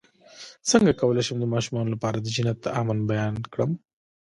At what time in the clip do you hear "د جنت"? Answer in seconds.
2.19-2.57